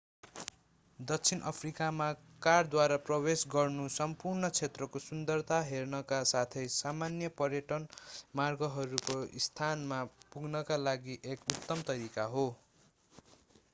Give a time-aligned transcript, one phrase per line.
[0.99, 2.05] दक्षिणी अफ्रिकामा
[2.43, 7.85] कारद्वारा प्रवेश गर्नु सम्पूर्ण क्षेत्रको सुन्दरता हेर्नका साथै सामान्य पर्यटन
[8.41, 9.19] मार्गहरूको
[9.47, 12.47] स्थानमा पुग्नका लागि एक उत्तम तरिका हो